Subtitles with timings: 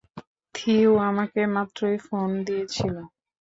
[0.55, 2.95] Hugh আমাকে মাত্রই phone দিয়েছিল।